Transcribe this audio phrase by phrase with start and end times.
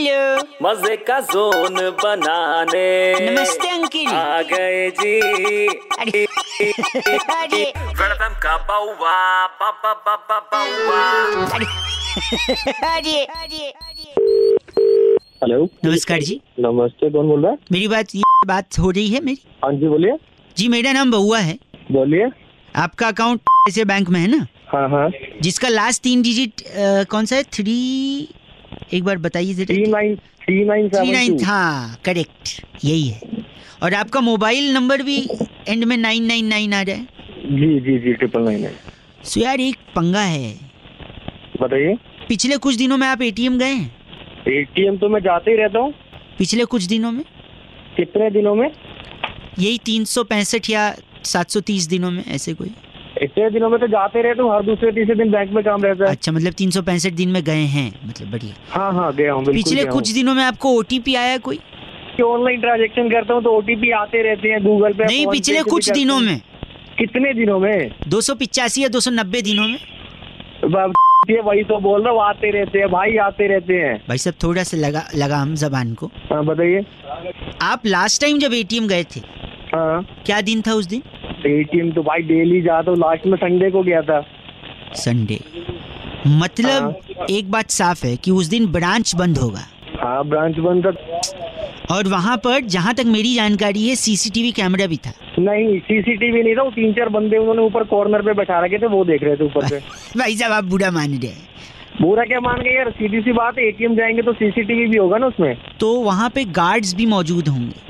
[0.00, 2.84] Hello. मज़े का zone बनाने।
[3.20, 6.24] नमस्ते अंकिल। आ गए जी। अरे
[7.34, 7.62] अरे।
[8.00, 9.16] वेलकम का बाउवा
[9.60, 11.02] बाबा बाबा बाउवा।
[12.94, 14.08] अरे अरे अरे।
[15.42, 17.58] हेलो। नमस्कार जी। नमस्ते कौन बोल रहा है?
[17.72, 19.42] मेरी बात ये बात हो रही है मेरी?
[19.64, 20.16] हाँ जी बोलिए।
[20.56, 21.58] जी मेरा नाम बउआ है।
[21.92, 22.30] बोलिए।
[22.74, 24.46] आपका अकाउंट ऐसे बैंक में है ना?
[24.68, 25.08] हाँ हाँ।
[25.42, 26.62] जिसका लास्ट तीन डिजिट
[27.10, 27.42] कौन सा है?
[27.42, 28.28] थ्री
[28.94, 33.20] एक बार बताइए three nine three nine three nine हाँ करेक्ट यही है।
[33.82, 35.28] और आपका मोबाइल नंबर भी
[35.68, 37.04] एंड में नाइन नाइन नाइन आ है?
[37.44, 38.74] जी जी जी ट्रिपल नाइन है।
[39.24, 40.52] सो यार एक पंगा है।
[41.62, 41.94] बताइए।
[42.28, 43.96] पिछले कुछ दिनों में आप एटीएम गए हैं?
[44.48, 45.94] एटीएम तो मैं जाते ही रहता हूँ।
[46.38, 47.24] पिछले कुछ दिनों में?
[47.96, 48.70] कितने दिनों में?
[49.58, 52.70] यही तीन सौ पैंसठ या सात सौ तीस दिनों में ऐसे कोई।
[53.20, 56.04] इतने दिनों में तो जाते रहता हूँ हर दूसरे तीसरे दिन बैंक में काम रहता
[56.04, 59.32] है। अच्छा मतलब तीन सौ पैंसठ दिन में गए हैं मतलब बढ़िया। हाँ हाँ गया
[59.32, 61.58] हूँ पिछले गया कुछ दिनों में आपको ओटीपी आया कोई?
[62.20, 65.90] हूँ ऑनलाइन ट्रांजेक्शन करता हूँ तो ओटीपी आते रहते हैं गूगल पे नहीं पिछले कुछ
[65.90, 66.40] दिनों में।
[66.98, 67.90] कितने दिनों में?
[68.08, 69.78] दो सौ पिचासी या दो सौ नब्बे दिनों में।
[71.30, 74.34] ये वही तो बोल रहा हूँ आते रहते हैं भाई आते रहते हैं। भाई साहब
[74.42, 76.84] थोड़ा सा लगा लगा हम जबान को। हाँ बताइए।
[77.62, 79.20] आप लास्ट टाइम जब एटीएम गए थे
[79.74, 81.02] हाँ। क्या दिन था उस दिन?
[81.46, 84.20] एटीएम तो भाई डेली जाता हूँ लास्ट में संडे को गया था।
[84.94, 85.38] संडे
[86.26, 89.60] मतलब एक बात साफ़ है कि उस दिन ब्रांच बंद होगा।
[90.00, 91.20] हाँ ब्रांच बंद था।
[91.94, 96.54] और वहाँ पर जहाँ तक मेरी जानकारी है सीसीटीवी कैमरा भी था। नहीं सीसीटीवी नहीं
[96.56, 99.36] था वो तीन चार बंदे उन्होंने ऊपर कॉर्नर पे बैठा रखे थे वो देख रहे
[99.36, 99.78] थे ऊपर से।
[100.18, 101.48] भाई साहब आप बुरा मान रहे हैं।
[102.02, 102.90] बुरा क्या मान गए यार?
[102.90, 106.44] सीधी सी बात है एटीएम जाएँगे तो सीसीटीवी भी होगा ना उसमें। तो वहाँ पे
[106.44, 107.89] गार्ड्स भी मौजूद होंगे।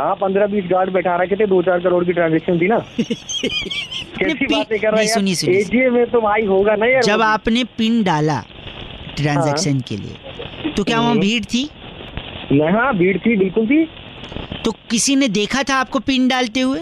[0.00, 4.46] हाँ पंद्रह बीस गार्ड बैठा रखे थे दो चार करोड़ की ट्रांजेक्शन थी ना। कैसी
[4.46, 8.40] बातें कर रहा है। एटीएम में तो भाई होगा ना यार जब आपने पिन डाला
[9.16, 11.68] ट्रांजैक्शन के लिए तो क्या वहाँ। भीड़ थी?
[12.52, 13.84] नहीं, हाँ भीड़ थी बिल्कुल थी।
[14.64, 16.80] तो किसी ने देखा था आपको पिन डालते हुए?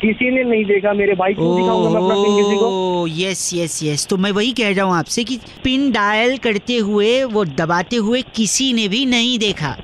[0.00, 4.06] किसी ने नहीं देखा मेरे भाई दिखाऊँगा मैं अपना पिन किसी को। यस यस यस
[4.06, 8.22] तो मैं वही कह रहा हूँ आपसे कि पिन डायल करते हुए वो दबाते हुए
[8.22, 9.76] किसी ने भी नहीं देखा।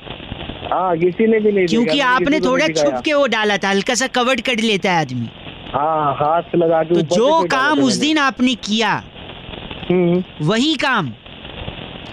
[0.72, 4.06] हाँ किसी ने भी नहीं क्योंकि आपने थोड़ा छुप के वो डाला था हल्का सा
[4.15, 5.28] कवर्ड कर लेता है आदमी।
[5.72, 8.93] हाँ हाथ लगा के तो जो काम उस दिन आपने किया
[9.91, 11.12] हम्म, वही काम।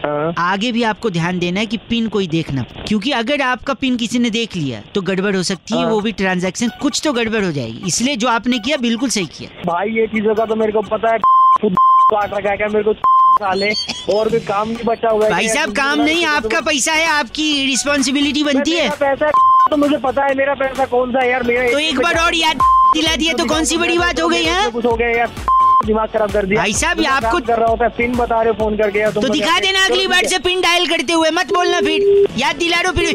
[0.06, 3.96] हाँ। आगे भी आपको ध्यान देना है कि पिन कोई देखना। क्योंकि अगर आपका पिन
[3.97, 7.44] किसी ने देख लिया तो गड़बड़ हो सकती है। वो भी ट्रांजैक्शन कुछ तो गड़बड़
[7.46, 10.72] हो जाएगी। इसलिए जो आपने किया बिल्कुल सही किया। भाई ये चीज़ों का तो मेरे
[10.72, 12.68] को पता है काट रखा है क्या?
[12.68, 12.94] मेरे को
[13.40, 13.70] साले
[14.14, 17.52] और भी काम नहीं बचा हुआ है भाई साहब काम नहीं आपका पैसा है आपकी
[17.66, 19.32] रिस्पॉन्सिबिलिटी बनती है। पैसा
[19.72, 22.36] तो मुझे पता है मेरा पैसा कौन सा है यार मेरा तो एक बार और
[22.36, 22.58] याद
[22.94, 24.70] दिला दिया तो कौन सी बड़ी बात हो गई है?
[24.72, 25.32] कुछ हो गया यार
[25.86, 28.54] दिमाग खराब कर दिया। भाई साहब, ये आपको- कर रहा होता है पिन बता रहे
[28.54, 31.54] हो फ़ोन करके यार तो दिखा देना अगली बार से पिन डायल करते हुए मत
[31.54, 33.14] बोलना फिर। याद दिला दो फिर।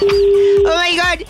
[0.00, 1.22] Oh oh my god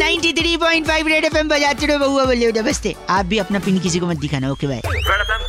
[0.00, 4.16] 93.5 red FM बजाते रहो बहुआ बोले नमस्ते। आप भी अपना पिन किसी को मत
[4.18, 4.80] दिखाना okay bye